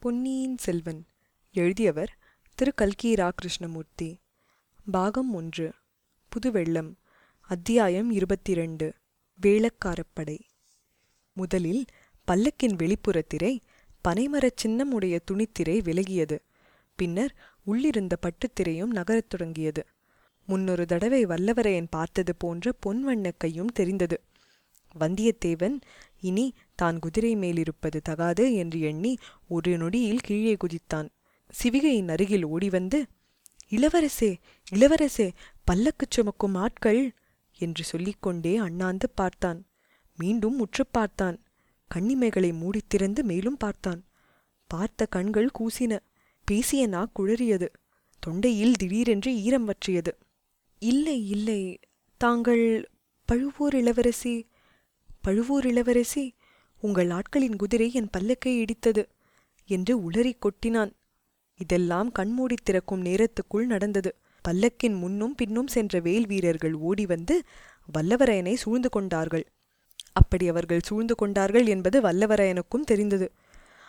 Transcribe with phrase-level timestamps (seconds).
[0.00, 1.06] பொன்னியின் செல்வன்.
[1.52, 2.18] எழுதியவர்
[2.54, 2.74] திரு.
[2.74, 4.20] கல்கி ரா கிருஷ்ணமூர்த்தி
[4.90, 5.72] பாகம் ஒன்று.
[6.28, 6.94] புதுவெள்ளம்.
[7.40, 8.94] அத்தியாயம் இருபத்தி இரண்டு
[9.42, 10.38] வேளக்காரப்படை.
[11.32, 11.84] முதலில்
[12.30, 13.60] பல்லக்கின் வெளிப்புற திரை
[14.08, 16.38] பனைமரச் சின்னம் உடைய துணித்திரை விலகியது.
[16.94, 17.34] பின்னர்
[17.64, 19.86] உள்ளிருந்த பட்டுத்திரையும் நகரத் தொடங்கியது.
[20.46, 24.20] முன்னொரு தடவை வல்லவரையன் பார்த்தது போன்ற பொன்வண்ண கையும் தெரிந்தது.
[25.00, 25.80] வந்தியத்தேவன்
[26.20, 29.12] இனி தான் குதிரை மேலிருப்பது தகாது என்று எண்ணி
[29.48, 31.08] ஒரு நொடியில் கீழே குதித்தான்.
[31.50, 33.06] சிவிகையின் அருகில் ஓடிவந்து
[33.70, 34.30] இளவரசே
[34.72, 35.28] இளவரசே
[35.64, 37.02] பல்லக்குச் சுமக்கும் ஆட்கள்
[37.58, 39.60] என்று சொல்லிக்கொண்டே அண்ணாந்து பார்த்தான்.
[40.16, 41.38] மீண்டும் உற்று பார்த்தான்.
[41.94, 44.00] கண்ணிமைகளை மூடித் திறந்து மேலும் பார்த்தான்.
[44.70, 45.98] பார்த்த கண்கள் கூசின.
[46.44, 47.68] பேசிய நா குழறியது.
[48.20, 50.12] தொண்டையில் திடீரென்று ஈரம் வற்றியது.
[50.78, 51.60] இல்லை இல்லை
[52.20, 52.66] தாங்கள்
[53.24, 54.34] பழுவூர் இளவரசி
[55.20, 56.24] பழுவூர் இளவரசி
[56.80, 59.02] உங்கள் ஆட்களின் குதிரை என் பல்லக்கை இடித்தது
[59.68, 60.92] என்று உளறிக் கொட்டினான்.
[61.60, 64.10] இதெல்லாம் கண்மூடி திறக்கும் நேரத்துக்குள் நடந்தது.
[64.44, 67.34] பல்லக்கின் முன்னும் பின்னும் சென்ற வேல் வீரர்கள் ஓடி வந்து
[67.88, 69.44] வல்லவரையனை சூழ்ந்து கொண்டார்கள்.
[70.12, 73.26] அப்படி அவர்கள் சூழ்ந்து கொண்டார்கள் என்பது வல்லவரையனுக்கும் தெரிந்தது.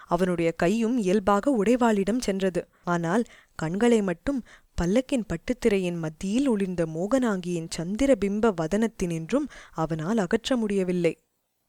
[0.05, 2.61] அவனுடைய கையும் இயல்பாக உடைவாளிடம் சென்றது.
[2.83, 3.23] ஆனால்
[3.55, 4.39] கண்களை மட்டும்
[4.81, 11.13] பல்லக்கின் பட்டுத்திரையின் மத்தியில் ஒளிர்ந்த மோகனாங்கியின் சந்திர பிம்ப வதனத்தினின்றும் அவனால் அகற்ற முடியவில்லை.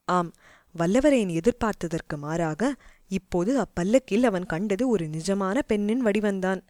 [0.09, 0.31] ஆம்
[0.79, 2.75] வல்லவரையன் எதிர்பார்த்ததற்கு மாறாக
[3.09, 6.61] இப்போது அப்பல்லக்கில் அவன் கண்டது ஒரு நிஜமான பெண்ணின் வடிவந்தான்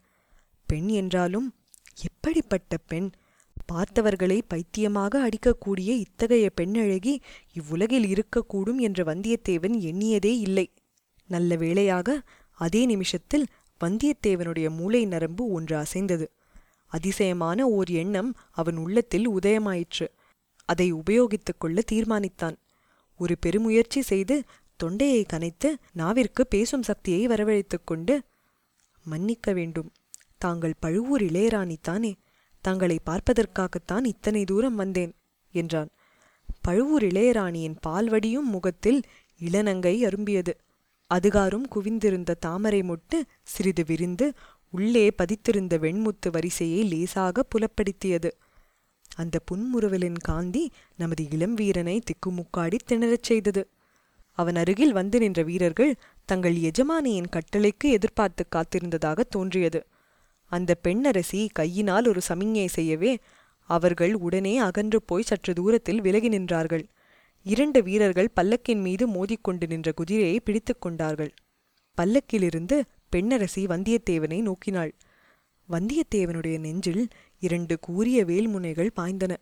[0.67, 1.55] பெண் என்றாலும்
[2.03, 3.11] எப்படிப்பட்ட பெண்?
[3.73, 7.19] பார்த்தவர்களை பைத்தியமாக அடிக்கக்கூடிய இத்தகைய பெண்ணழகி
[7.53, 10.73] இவ்வுலகில் இருக்கக்கூடும் என்ற வந்தியத்தேவன் எண்ணியதே இல்லை.
[11.27, 13.47] நல்ல வேளையாக அதே நிமிஷத்தில்
[13.85, 16.31] வந்தியத்தேவனுடைய மூளை நரம்பு ஒன்று அசைந்தது.
[16.87, 20.09] அதிசயமான ஓர் எண்ணம் அவன் உள்ளத்தில் உதயமாயிற்று.
[20.65, 22.57] அதை உபயோகித்துக் கொள்ள தீர்மானித்தான்.
[23.21, 24.37] ஒரு பெருமுயற்சி செய்து
[24.77, 25.69] தொண்டையை கனைத்து
[25.99, 28.15] நாவிற்கு பேசும் சக்தியை வரவழைத்துக் கொண்டு
[29.05, 29.91] மன்னிக்க வேண்டும்.
[30.39, 32.13] தாங்கள் பழுவூர் இளையராணி தானே
[32.61, 35.13] தங்களை பார்ப்பதற்காகத்தான் இத்தனை தூரம் வந்தேன்
[35.55, 35.91] என்றான்.
[36.61, 39.01] பழுவூர் இளையராணியின் பால்வடியும் முகத்தில்
[39.41, 40.53] இளநங்கை அரும்பியது.
[41.11, 44.27] அதுகாரும் குவிந்திருந்த தாமரை மொட்டு சிறிது விரிந்து
[44.71, 48.31] உள்ளே பதித்திருந்த வெண்முத்து வரிசையை லேசாக புலப்படுத்தியது.
[49.21, 50.65] அந்த புன்முறுவலின் காந்தி
[50.97, 53.63] நமது இளம் வீரனை திக்குமுக்காடி திணறச் செய்தது.
[54.39, 55.93] அவன் அருகில் வந்து நின்ற வீரர்கள்
[56.25, 59.81] தங்கள் எஜமானியின் கட்டளைக்கு எதிர்பார்த்து காத்திருந்ததாக தோன்றியது.
[60.53, 63.13] அந்த பெண்ணரசி கையினால் ஒரு சமிஞ்ஞை செய்யவே
[63.71, 66.85] அவர்கள் உடனே அகன்று போய் சற்று தூரத்தில் விலகி நின்றார்கள்.
[67.47, 71.33] இரண்டு வீரர்கள் பல்லக்கின் மீது மோதிக்கொண்டு நின்ற குதிரையை பிடித்து கொண்டார்கள்.
[71.99, 72.77] பல்லக்கிலிருந்து
[73.13, 74.93] பெண்ணரசி வந்தியத்தேவனை நோக்கினாள்.
[75.69, 77.05] வந்தியத்தேவனுடைய நெஞ்சில்
[77.41, 79.33] இரண்டு கூரிய வேல்முனைகள் பாய்ந்தன.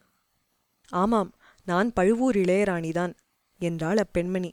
[0.89, 1.31] ஆமாம்
[1.65, 3.15] நான் பழுவூர் இளையராணிதான்
[3.61, 4.51] என்றாள் அப்பெண்மணி.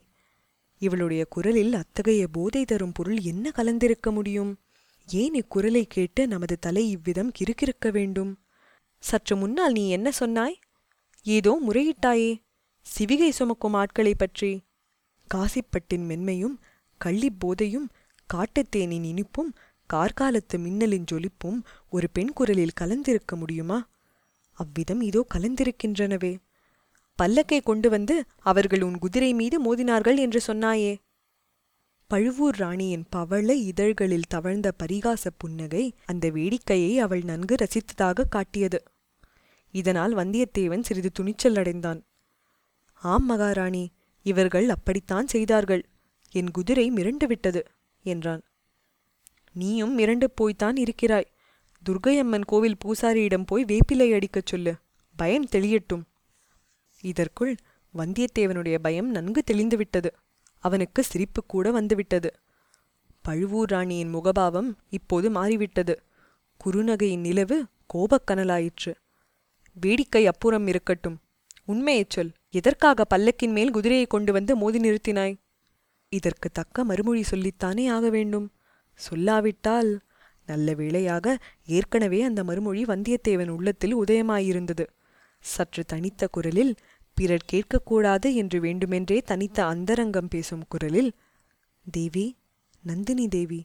[0.78, 4.52] இவளுடைய குரலில் அத்தகைய போதை தரும் பொருள் என்ன கலந்திருக்க முடியும்?
[5.08, 8.32] ஏன் இக்குரலை கேட்டு நமது தலை இவ்விதம் கிறுக்கிறுக்க வேண்டும்?
[9.02, 10.58] சற்று முன்னால் நீ என்ன சொன்னாய்?
[11.26, 12.32] ஏதோ முறையிட்டாயே
[12.86, 14.52] சிவிகை சுமக்கும் ஆட்களை பற்றி.
[15.34, 16.56] காசிப்பட்டின் மென்மையும்
[17.00, 17.88] கள்ளிப் போதையும்
[18.30, 19.50] காட்டுத்தேனின் இனிப்பும்
[19.92, 21.60] கார்காலத்து மின்னலின் ஜொலிப்பும்
[21.90, 23.88] ஒரு பெண் குரலில் கலந்திருக்க முடியுமா?
[24.52, 26.36] அவ்விதம் இதோ கலந்திருக்கின்றனவே.
[27.22, 30.96] பல்லக்கை கொண்டு வந்து அவர்கள் உன் குதிரை மீது மோதினார்கள் என்று சொன்னாயே.
[32.06, 38.78] பழுவூர் ராணியின் பவள இதழ்களில் தவழ்ந்த பரிகாச புன்னகை அந்த வேடிக்கையை அவள் நன்கு ரசித்ததாக காட்டியது.
[39.70, 42.00] இதனால் வந்தியத்தேவன் சிறிது துணிச்சல் அடைந்தான்.
[43.02, 43.84] ஆம் மகாராணி
[44.22, 45.82] இவர்கள் அப்படித்தான் செய்தார்கள்.
[46.30, 47.62] என் குதிரை மிரண்டு விட்டது
[48.02, 48.42] என்றான்.
[49.56, 51.30] நீயும் மிரண்டு போய்த்தான் இருக்கிறாய்.
[51.88, 54.74] துர்க்கையம்மன் கோவில் பூசாரியிடம் போய் வேப்பிலை அடிக்கச் சொல்லு.
[55.16, 56.02] பயம் தெளியட்டும்.
[57.00, 57.56] இதற்குள்
[57.94, 60.10] வந்தியத்தேவனுடைய பயம் நன்கு தெளிந்துவிட்டது.
[60.58, 62.34] அவனுக்கு சிரிப்பு கூட வந்துவிட்டது.
[63.22, 66.02] பழுவூர் ராணியின் முகபாவம் இப்போது மாறிவிட்டது.
[66.64, 68.94] குறுநகையின் நிலவு கோபக்கனலாயிற்று.
[69.72, 71.18] வேடிக்கை அப்புறம் இருக்கட்டும்.
[71.64, 72.32] உண்மையைச் சொல்.
[72.50, 75.36] எதற்காக பல்லக்கின் மேல் குதிரையை கொண்டு வந்து மோதி நிறுத்தினாய்?
[76.08, 78.50] இதற்கு தக்க மறுமொழி சொல்லித்தானே ஆக வேண்டும்.
[78.98, 79.90] சொல்லாவிட்டால்
[80.46, 81.26] நல்ல வேளையாக
[81.66, 84.84] ஏற்கனவே அந்த மறுமொழி வந்தியத்தேவன் உள்ளத்தில் உதயமாயிருந்தது.
[85.44, 86.74] சற்று தனித்த குரலில்
[87.14, 91.10] பிறர் கேட்கக்கூடாது என்று வேண்டுமென்றே தனித்த அந்தரங்கம் பேசும் குரலில்
[91.86, 92.26] தேவி
[92.84, 93.60] நந்தினி தேவி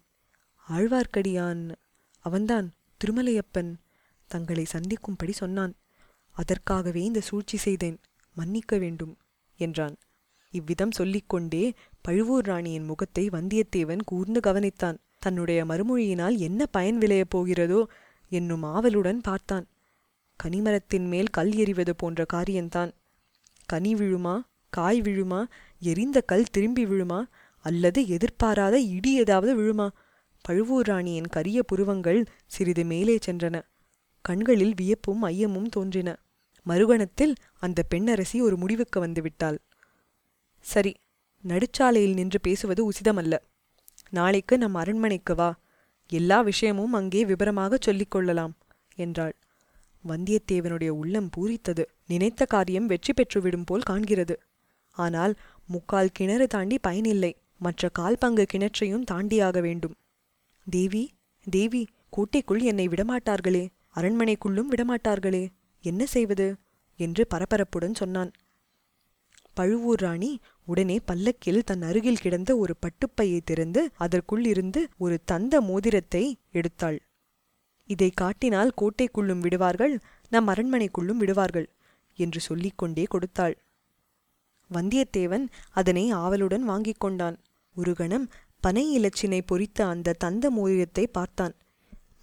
[0.68, 1.64] ஆழ்வார்க்கடியான்
[2.26, 2.68] அவன்தான்
[3.02, 3.72] திருமலையப்பன்
[4.28, 5.74] தங்களை சந்திக்கும்படி சொன்னான்.
[6.36, 7.98] அதற்காகவே இந்த சூழ்ச்சி செய்தேன்
[8.36, 9.14] மன்னிக்க வேண்டும்
[9.60, 9.96] என்றான்.
[10.54, 11.64] இவ்விதம் சொல்லிக்கொண்டே
[12.02, 14.98] பழுவூர் ராணியின் முகத்தை வந்தியத்தேவன் கூர்ந்து கவனித்தான்.
[15.22, 17.82] தன்னுடைய மறுமொழியினால் என்ன பயன் விளையப் போகிறதோ
[18.32, 19.66] என்னும் ஆவலுடன் பார்த்தான்.
[20.40, 22.92] கனிமரத்தின் மேல் கல் எறிவது போன்ற காரியந்தான்
[23.70, 24.36] கனி விழுமா
[24.74, 25.42] காய் விழுமா
[25.82, 27.20] எரிந்த கல் திரும்பி விழுமா
[27.66, 29.88] அல்லது எதிர்பாராத இடி ஏதாவது விழுமா?
[30.46, 33.56] பழுவூர் ராணியின் கரிய புருவங்கள் சிறிது மேலே சென்றன.
[34.26, 36.10] கண்களில் வியப்பும் ஐயமும் தோன்றின.
[36.66, 39.60] மறுகணத்தில் அந்த பெண்ணரசி ஒரு முடிவுக்கு வந்துவிட்டாள்.
[40.66, 40.94] சரி
[41.44, 43.36] நடுச்சாலையில் நின்று பேசுவது உசிதமல்ல.
[44.12, 45.60] நாளைக்கு நம் அரண்மனைக்கு வா.
[46.10, 48.54] எல்லா விஷயமும் அங்கே விபரமாகச் சொல்லிக் கொள்ளலாம்
[48.96, 49.36] என்றாள்.
[50.08, 51.86] வந்தியத்தேவனுடைய உள்ளம் பூரித்தது.
[52.08, 54.36] நினைத்த காரியம் வெற்றி பெற்றுவிடும் போல் காண்கிறது.
[54.92, 55.36] ஆனால்
[55.68, 57.38] முக்கால் கிணறு தாண்டி பயனில்லை.
[57.58, 59.96] மற்ற கால் பங்கு கிணற்றையும் தாண்டியாக வேண்டும்.
[60.70, 61.14] தேவி
[61.50, 63.68] தேவி கோட்டைக்குள் என்னை விடமாட்டார்களே.
[63.96, 65.48] அரண்மனைக்குள்ளும் விடமாட்டார்களே.
[65.82, 66.56] என்ன செய்வது?
[66.98, 68.32] என்று பரபரப்புடன் சொன்னான்.
[69.54, 70.40] பழுவூர் ராணி
[70.72, 76.24] உடனே பல்லக்கில் தன் அருகில் கிடந்த ஒரு பட்டுப்பையை திறந்து அதற்குள் இருந்து ஒரு தந்த மோதிரத்தை
[76.60, 77.00] எடுத்தாள்.
[77.90, 79.96] இதை காட்டினால் கோட்டைக்குள்ளும் விடுவார்கள்
[80.32, 81.68] நம் அரண்மனைக்குள்ளும் விடுவார்கள்
[82.20, 83.56] என்று சொல்லிக்கொண்டே கொடுத்தாள்.
[84.72, 85.46] வந்தியத்தேவன்
[85.80, 87.38] அதனை ஆவலுடன் வாங்கிக் கொண்டான்.
[87.76, 88.28] ஒரு கணம்
[88.64, 91.54] பனை இலச்சினை பொறித்த அந்த தந்த மோதிரத்தை பார்த்தான்.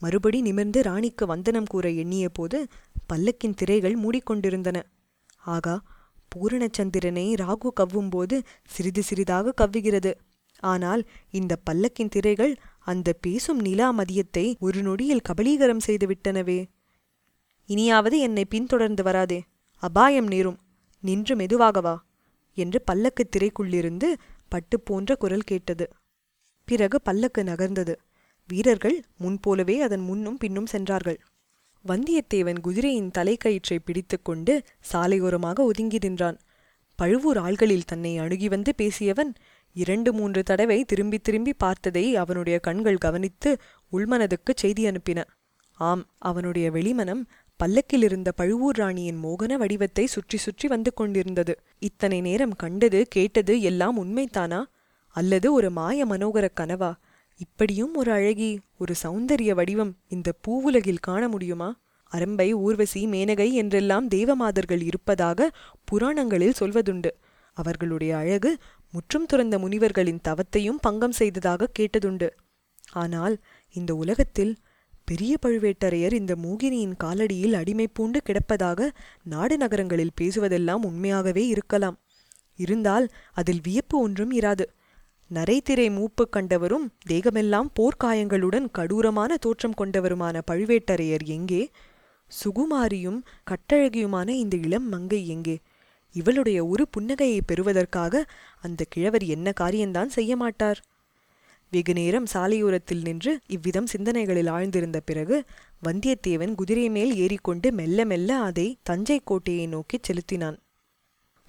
[0.03, 2.59] மறுபடி நிமிர்ந்து ராணிக்கு வந்தனம் கூற எண்ணிய போது
[3.11, 4.79] பல்லக்கின் திரைகள் மூடிக்கொண்டிருந்தன.
[5.55, 5.77] ஆகா
[6.35, 10.15] பூரணச்சந்திரனை ராகு கவ்வும்போது சிறிது சிறிதாக கவ்வுகிறது.
[10.61, 16.69] ஆனால் இந்த பல்லக்கின் திரைகள் அந்த பேசும் நிலா மதியத்தை ஒரு நொடியில் கபலீகரம் செய்துவிட்டனவே.
[17.67, 19.43] இனியாவது என்னை பின்தொடர்ந்து வராதே.
[19.83, 20.59] அபாயம் நேரும்.
[21.01, 21.97] நின்று மெதுவாகவா
[22.55, 24.15] என்று பல்லக்கு திரைக்குள்ளிருந்து
[24.49, 25.91] பட்டு போன்ற குரல் கேட்டது.
[26.65, 27.95] பிறகு பல்லக்கு நகர்ந்தது.
[28.49, 31.19] வீரர்கள் முன்போலவே அதன் முன்னும் பின்னும் சென்றார்கள்.
[31.89, 34.63] வந்தியத்தேவன் குதிரையின் தலைக்கயிற்றை பிடித்துக்கொண்டு
[34.93, 36.39] சாலையோரமாக ஒதுங்கி நின்றான்.
[36.99, 39.31] பழுவூர் ஆள்களில் தன்னை அணுகி வந்து பேசியவன்
[39.77, 43.51] இரண்டு மூன்று தடவை திரும்பி திரும்பி பார்த்ததை அவனுடைய கண்கள் கவனித்து
[43.93, 45.25] உள்மனதுக்குச் செய்தி அனுப்பின.
[45.81, 47.23] ஆம் அவனுடைய வெளிமனம்
[47.61, 51.55] பல்லக்கில் இருந்த பழுவூர் ராணியின் மோகன வடிவத்தை சுற்றி சுற்றி வந்து கொண்டிருந்தது.
[51.79, 54.61] இத்தனை நேரம் கண்டது கேட்டது எல்லாம் உண்மைத்தானா
[55.17, 56.91] அல்லது ஒரு மாய மனோகர கனவா?
[57.39, 61.69] இப்படியும் ஒரு அழகி ஒரு சௌந்தரிய வடிவம் இந்த பூவுலகில் காண முடியுமா?
[62.13, 65.51] அரம்பை ஊர்வசி மேனகை என்றெல்லாம் தேவமாதர்கள் இருப்பதாக
[65.85, 67.11] புராணங்களில் சொல்வதுண்டு.
[67.57, 68.57] அவர்களுடைய அழகு
[68.91, 72.29] முற்றும் துறந்த முனிவர்களின் தவத்தையும் பங்கம் செய்ததாக கேட்டதுண்டு.
[72.93, 73.37] ஆனால்
[73.73, 74.57] இந்த உலகத்தில்
[75.05, 78.91] பெரிய பழுவேட்டரையர் இந்த மூகினியின் காலடியில் அடிமை பூண்டு கிடப்பதாக
[79.23, 81.99] நாடு நகரங்களில் பேசுவதெல்லாம் உண்மையாகவே இருக்கலாம்.
[82.57, 84.65] இருந்தால் அதில் வியப்பு ஒன்றும் இராது.
[85.31, 91.71] நரைத்திரை மூப்பு கண்டவரும் தேகமெல்லாம் போர்க்காயங்களுடன் கடூரமான தோற்றம் கொண்டவருமான பழுவேட்டரையர் எங்கே?
[92.31, 93.19] சுகுமாரியும்
[93.51, 95.57] கட்டழகியுமான இந்த இளம் மங்கை எங்கே?
[96.15, 98.25] இவளுடைய ஒரு புன்னகையை பெறுவதற்காக
[98.61, 100.81] அந்த கிழவர் என்ன காரியம்தான் செய்ய மாட்டார்?
[101.71, 105.45] வெகு நேரம் சாலையோரத்தில் நின்று இவ்விதம் சிந்தனைகளில் ஆழ்ந்திருந்த பிறகு
[105.85, 110.59] வந்தியத்தேவன் குதிரை மேல் ஏறிக்கொண்டு மெல்ல மெல்ல அதை தஞ்சை கோட்டையை நோக்கிச் செலுத்தினான்.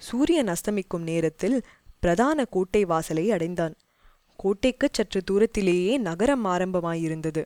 [0.02, 1.62] சூரியன் அஸ்தமிக்கும் நேரத்தில்
[2.02, 3.74] பிரதான கோட்டை வாசலை அடைந்தான்.
[4.36, 7.42] கோட்டைக்குச் சற்று தூரத்திலேயே நகரம் ஆரம்பமாயிருந்தது.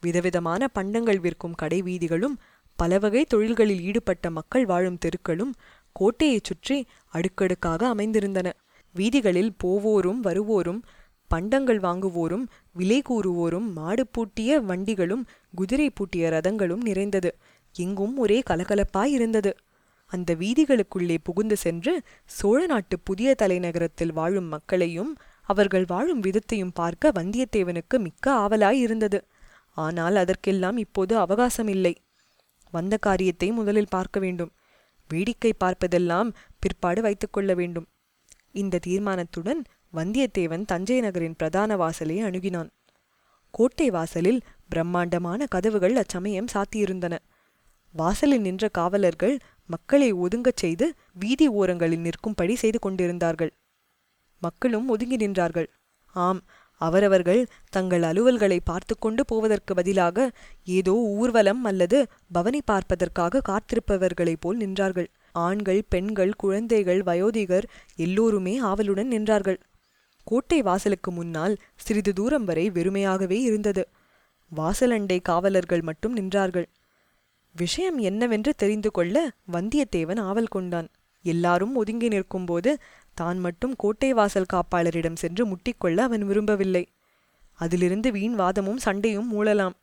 [0.00, 2.36] விதவிதமான பண்டங்கள் விற்கும் கடை வீதிகளும்
[2.78, 5.52] பலவகை தொழில்களில் ஈடுபட்ட மக்கள் வாழும் தெருக்களும்
[5.92, 8.52] கோட்டையைச் சுற்றி அடுக்கடுக்காக அமைந்திருந்தன.
[8.94, 10.80] வீதிகளில் போவோரும் வருவோரும்
[11.28, 15.24] பண்டங்கள் வாங்குவோரும் விலை கூறுவோரும் மாடு பூட்டிய வண்டிகளும்
[15.54, 17.30] குதிரை பூட்டிய ரதங்களும் நிறைந்தது.
[17.74, 19.52] எங்கும் ஒரே கலகலப்பாய் இருந்தது
[20.12, 21.92] அந்த வீதிகளுக்குள்ளே புகுந்து சென்று
[22.24, 25.12] சோழ நாட்டு புதிய தலைநகரத்தில் வாழும் மக்களையும்
[25.42, 29.20] அவர்கள் வாழும் விதத்தையும் பார்க்க வந்தியத்தேவனுக்கு மிக்க ஆவலாய் இருந்தது
[29.76, 31.94] ஆனால் அதற்கெல்லாம் இப்போது அவகாசம் இல்லை
[32.72, 34.52] வந்த காரியத்தை முதலில் பார்க்க வேண்டும்.
[35.10, 37.86] வேடிக்கை பார்ப்பதெல்லாம் பிற்பாடு வைத்துக்கொள்ள வேண்டும்.
[38.52, 39.60] இந்த தீர்மானத்துடன்
[39.92, 42.70] வந்தியத்தேவன் தஞ்சை நகரின் பிரதான வாசலை அணுகினான்.
[43.50, 47.14] கோட்டை வாசலில் பிரம்மாண்டமான கதவுகள் அச்சமயம் சாத்தியிருந்தன.
[47.94, 53.52] வாசலில் நின்ற காவலர்கள் மக்களை ஒதுங்கச் செய்து வீதி ஓரங்களில் நிற்கும்படி செய்து கொண்டிருந்தார்கள்.
[54.42, 55.66] மக்களும் ஒதுங்கி நின்றார்கள்.
[56.16, 56.40] ஆம்
[56.80, 60.26] அவரவர்கள் தங்கள் அலுவல்களை பார்த்து கொண்டு போவதற்கு பதிலாக
[60.64, 65.06] ஏதோ ஊர்வலம் அல்லது பவனி பார்ப்பதற்காக காத்திருப்பவர்களைப் போல் நின்றார்கள்.
[65.32, 69.58] ஆண்கள் பெண்கள் குழந்தைகள் வயோதிகர் எல்லோருமே ஆவலுடன் நின்றார்கள்.
[70.24, 73.88] கோட்டை வாசலுக்கு முன்னால் சிறிது தூரம் வரை வெறுமையாகவே இருந்தது.
[74.56, 76.66] வாசலண்டை காவலர்கள் மட்டும் நின்றார்கள்.
[77.56, 79.16] விஷயம் என்னவென்று தெரிந்து கொள்ள
[79.52, 80.88] வந்தியத்தேவன் ஆவல் கொண்டான்.
[81.24, 82.70] எல்லாரும் ஒதுங்கி நிற்கும்போது
[83.14, 86.84] தான் மட்டும் கோட்டை வாசல் காப்பாளரிடம் சென்று முட்டிக்கொள்ள அவன் விரும்பவில்லை.
[87.58, 89.76] அதிலிருந்து வீண் வாதமும் சண்டையும் மூழலாம்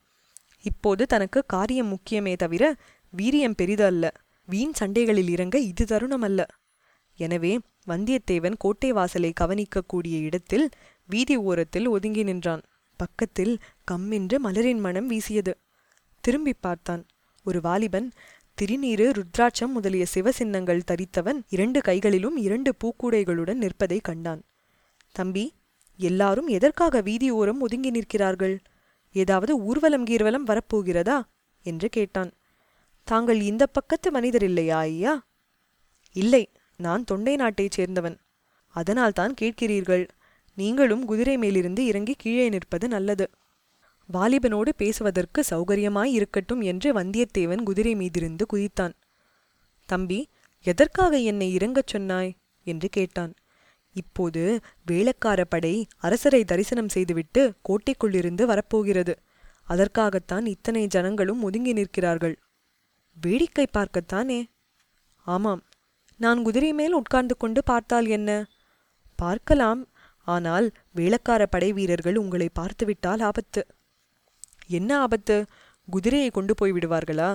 [0.61, 2.63] இப்போது தனக்கு காரியம் முக்கியமே தவிர
[3.13, 4.11] வீரியம் பெரிது அல்ல
[4.47, 6.41] வீண் சண்டைகளில் இறங்க இது தருணம் அல்ல
[7.19, 7.53] எனவே
[7.87, 10.65] வந்தியத்தேவன் கோட்டை வாசலை கவனிக்கக்கூடிய இடத்தில்
[11.09, 12.63] வீதி ஓரத்தில் ஒதுங்கி நின்றான்.
[12.99, 13.53] பக்கத்தில்
[13.91, 15.53] கம்மென்று மலரின் மனம் வீசியது.
[16.23, 17.03] திரும்பி பார்த்தான்.
[17.45, 18.11] ஒரு வாலிபன்
[18.61, 24.41] திருநீறு ருத்ராட்சம் முதலிய சிவசின்னங்கள் தரித்தவன் இரண்டு கைகளிலும் இரண்டு பூக்கூடைகளுடன் நிற்பதை கண்டான்.
[25.11, 25.53] தம்பி
[25.97, 28.61] எல்லாரும் எதற்காக வீதி ஓரம் ஒதுங்கி நிற்கிறார்கள்?
[29.13, 31.21] ஏதாவது ஊர்வலம் கீர்வலம் வரப்போகிறதா?
[31.63, 32.31] என்று கேட்டான்.
[33.03, 35.27] தாங்கள் இந்த பக்கத்து மனிதர் இல்லையா ஐயா?
[36.13, 38.17] இல்லை நான் தொண்டை நாட்டைச் சேர்ந்தவன்.
[38.67, 40.07] அதனால்தான் கேட்கிறீர்கள்.
[40.55, 43.29] நீங்களும் குதிரை மேலிருந்து இறங்கி கீழே நிற்பது நல்லது.
[44.13, 48.93] வாலிபனோடு பேசுவதற்கு சௌகரியமாய் இருக்கட்டும் என்று வந்தியத்தேவன் குதிரை மீதிருந்து குதித்தான்.
[49.85, 50.29] தம்பி
[50.61, 52.35] எதற்காக என்னை இறங்கச் சொன்னாய்?
[52.63, 53.33] என்று கேட்டான்.
[53.93, 54.59] இப்போது
[54.91, 59.19] வேளக்கார படை அரசரை தரிசனம் செய்துவிட்டு கோட்டைக்குள்ளிருந்து வரப்போகிறது.
[59.63, 62.37] அதற்காகத்தான் இத்தனை ஜனங்களும் ஒதுங்கி நிற்கிறார்கள்.
[63.21, 64.43] வேடிக்கை பார்க்கத்தானே?
[65.17, 65.63] ஆமாம்.
[66.17, 68.47] நான் குதிரை மேல் உட்கார்ந்து கொண்டு பார்த்தால் என்ன?
[69.15, 69.87] பார்க்கலாம்.
[70.25, 73.65] ஆனால் வேளக்கார படை வீரர்கள் உங்களை பார்த்துவிட்டால் ஆபத்து.
[74.73, 75.45] என்ன ஆபத்து?
[75.89, 77.29] குதிரையை கொண்டு போய் விடுவார்களா?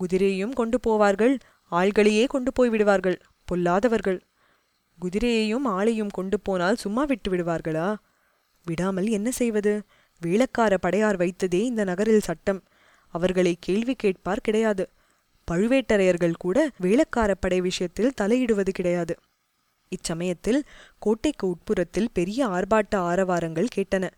[0.00, 1.34] குதிரையையும் கொண்டு போவார்கள்
[1.70, 4.20] ஆள்களையே கொண்டு போய் விடுவார்கள் பொல்லாதவர்கள்.
[5.00, 7.94] குதிரையையும் ஆளையும் கொண்டு போனால் சும்மா விட்டு விடுவார்களா?
[8.64, 9.82] விடாமல் என்ன செய்வது?
[10.22, 12.62] வேளக்கார படையார் வைத்ததே இந்த நகரில் சட்டம்.
[13.08, 14.90] அவர்களை கேள்வி கேட்பார் கிடையாது.
[15.50, 19.14] பழுவேட்டரையர்கள் கூட வேளக்கார படை விஷயத்தில் தலையிடுவது கிடையாது.
[19.88, 20.60] இச்சமயத்தில்
[20.98, 24.10] கோட்டைக்கு உட்புறத்தில் பெரிய ஆர்ப்பாட்ட ஆரவாரங்கள் கேட்டன.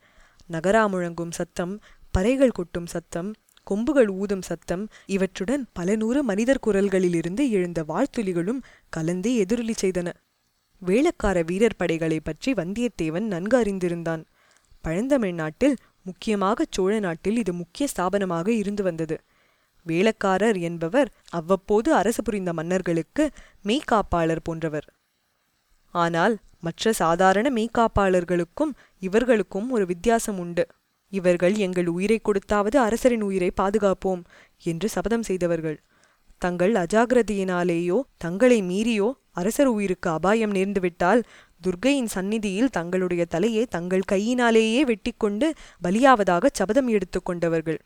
[0.53, 1.75] நகரா முழங்கும் சத்தம்
[2.15, 3.31] பறைகள் கொட்டும் சத்தம்
[3.67, 8.61] கொம்புகள் ஊதும் சத்தம் இவற்றுடன் பல நூறு மனிதர் குரல்களிலிருந்து எழுந்த வாழ்த்துளிகளும்
[8.97, 10.09] கலந்தே எதிரொலி செய்தன.
[10.83, 14.23] வேளக்கார வீரர் படைகளை பற்றி வந்தியத்தேவன் நன்கு அறிந்திருந்தான்.
[14.81, 19.17] பழந்தமிழ் நாட்டில் முக்கியமாக சோழ நாட்டில் இது முக்கிய ஸ்தாபனமாக இருந்து வந்தது.
[19.87, 23.25] வேளக்காரர் என்பவர் அவ்வப்போது அரசு புரிந்த மன்னர்களுக்கு
[23.65, 24.87] மெய்காப்பாளர் போன்றவர்.
[25.95, 30.65] ஆனால் மற்ற சாதாரண மெய்காப்பாளர்களுக்கும் இவர்களுக்கும் ஒரு வித்தியாசம் உண்டு.
[31.13, 34.23] இவர்கள் எங்கள் உயிரை கொடுத்தாவது அரசரின் உயிரை பாதுகாப்போம்
[34.63, 35.79] என்று சபதம் செய்தவர்கள்.
[36.43, 41.21] தங்கள் அஜாகிரதையினாலேயோ தங்களை மீறியோ அரசர் உயிருக்கு அபாயம் நேர்ந்துவிட்டால்
[41.63, 45.47] துர்க்கையின் சந்நிதியில் தங்களுடைய தலையை தங்கள் கையினாலேயே வெட்டிக்கொண்டு
[45.83, 47.79] பலியாவதாக சபதம் எடுத்துக்கொண்டவர்கள்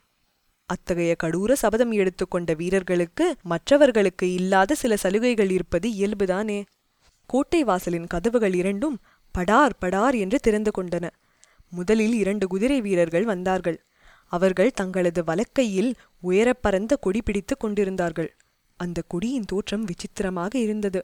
[0.69, 6.59] அத்தகைய கடூர சபதம் எடுத்துக்கொண்ட வீரர்களுக்கு மற்றவர்களுக்கு இல்லாத சில சலுகைகள் இருப்பது இயல்புதானே?
[7.29, 8.97] கோட்டை வாசலின் கதவுகள் இரண்டும்
[9.35, 11.05] படார் படார் என்று திறந்து கொண்டன.
[11.75, 13.77] முதலில் இரண்டு குதிரை வீரர்கள் வந்தார்கள்.
[14.27, 18.35] அவர்கள் தங்களது வலக்கையில் உயரப் பறந்த கொடி பிடித்துக் கொண்டிருந்தார்கள்.
[18.77, 21.01] அந்த கொடியின் தோற்றம் விசித்திரமாக இருந்தது.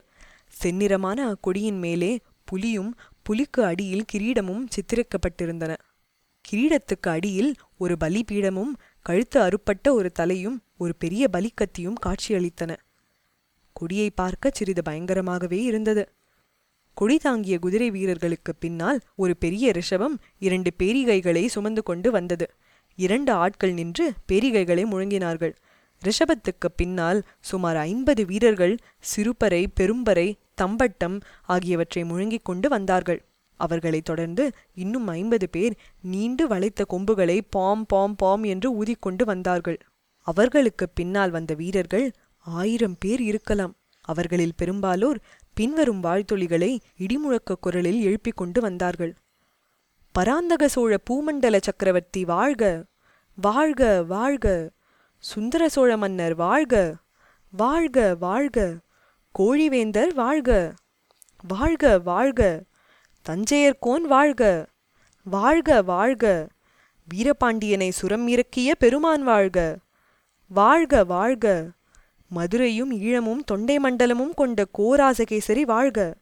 [0.63, 5.75] செந்நிறமான அக்கொடியின் மேலே புலியும் புலிக்கு அடியில் கிரீடமும் சித்திரிக்கப்பட்டிருந்தன.
[6.51, 12.75] கிரீடத்துக்கு அடியில் ஒரு பலிபீடமும் கழுத்து அறுப்பட்ட ஒரு தலையும் ஒரு பெரிய பலிக்கத்தியும் காட்சியளித்தன.
[13.73, 16.09] கொடியை பார்க்க சிறிது பயங்கரமாகவே இருந்தது.
[16.93, 22.47] கொடி தாங்கிய குதிரை வீரர்களுக்கு பின்னால் ஒரு பெரிய ரிஷபம் இரண்டு பேரிகைகளை சுமந்து கொண்டு வந்தது.
[22.95, 25.53] இரண்டு ஆட்கள் நின்று பேரிகைகளை முழங்கினார்கள்.
[26.01, 33.21] ரிஷபத்துக்கு பின்னால் சுமார் ஐம்பது வீரர்கள் சிறுபறை பெரும்பறை தம்பட்டம் ஆகியவற்றை முழங்கிக் கொண்டு வந்தார்கள்.
[33.59, 39.79] அவர்களைத் தொடர்ந்து இன்னும் ஐம்பது பேர் நீண்டு வளைத்த கொம்புகளை பாம் பாம் பாம் என்று ஊதிக்கொண்டு வந்தார்கள்.
[40.27, 43.73] அவர்களுக்கு பின்னால் வந்த வீரர்கள் ஆயிரம் பேர் இருக்கலாம்.
[44.01, 45.19] அவர்களில் பெரும்பாலோர்
[45.53, 49.15] பின்வரும் வாழ்த்தொழிகளை இடிமுழக்க குரலில் எழுப்பிக் கொண்டு வந்தார்கள்.
[50.11, 52.85] பராந்தக சோழ பூமண்டல சக்கரவர்த்தி வாழ்க
[53.35, 54.69] வாழ்க வாழ்க.
[55.17, 56.95] சுந்தர சோழ மன்னர் வாழ்க
[57.51, 58.77] வாழ்க வாழ்க.
[59.39, 60.73] கோழிவேந்தர் வாழ்க
[61.47, 62.63] வாழ்க வாழ்க.
[63.29, 64.67] தஞ்சையர்கோன் வாழ்க
[65.23, 66.47] வாழ்க வாழ்க.
[67.15, 69.77] வீரபாண்டியனை சுரம் இறக்கிய பெருமான் வாழ்க
[70.47, 71.69] வாழ்க வாழ்க.
[72.33, 76.15] மதுரையும் ஈழமும் தொண்டை மண்டலமும் கொண்ட கோராசகேசரி வாழ்க.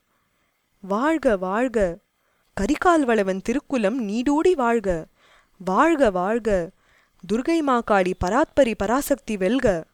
[0.81, 1.97] வாழ்க வாழ்க.
[2.61, 5.07] கரிகால் வளவன் திருக்குலம் நீடூடி வாழ்க.
[5.57, 6.71] வாழ்க வாழ்க.
[7.33, 9.85] துர்கை மாகாளி பராத்பரி பராசக்தி வெல்க.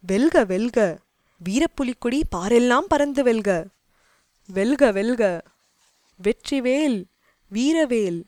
[0.00, 0.98] வெல்க வெல்க.
[1.44, 3.66] வீரப்புலிக்கொடி பாரெல்லாம் பறந்து வெல்க.
[4.46, 5.42] வெல்க வெல்க.
[6.22, 7.04] வெற்றிவேல்
[7.52, 8.24] வீரவேல்.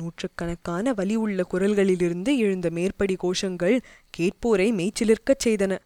[0.00, 3.80] நூற்றுக்கணக்கான வலி உள்ள குரல்களிலிருந்து எழுந்த மேற்படி கோஷங்கள்
[4.18, 5.78] கேட்போரை மேய்ச்சிலிருக்கச் செய்தன.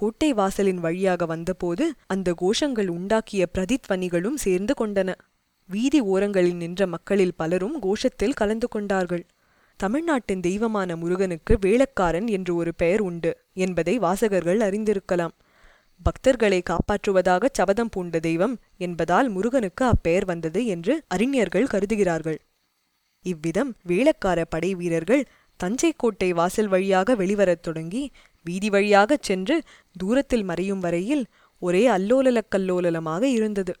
[0.00, 5.10] கோட்டை வாசலின் வழியாக வந்தபோது அந்த கோஷங்கள் உண்டாக்கிய பிரதித்வனிகளும் சேர்ந்து கொண்டன.
[5.68, 9.24] வீதி ஓரங்களில் நின்ற மக்களில் பலரும் கோஷத்தில் கலந்து கொண்டார்கள்.
[9.80, 15.34] தமிழ்நாட்டின் தெய்வமான முருகனுக்கு வேளக்காரன் என்று ஒரு பெயர் உண்டு என்பதை வாசகர்கள் அறிந்திருக்கலாம்.
[16.00, 22.38] பக்தர்களை காப்பாற்றுவதாக சபதம் பூண்ட தெய்வம் என்பதால் முருகனுக்கு அப்பெயர் வந்தது என்று அறிஞர்கள் கருதுகிறார்கள்.
[23.24, 25.24] இவ்விதம் வேளக்கார படை வீரர்கள்
[25.60, 28.02] தஞ்சை கோட்டை வாசல் வழியாக வெளிவரத் தொடங்கி
[28.48, 29.56] வீதி வழியாகச் சென்று
[29.96, 31.24] தூரத்தில் மறையும் வரையில்
[31.62, 33.72] ஒரே அல்லோலலக் கல்லோலலமாக இருந்தது.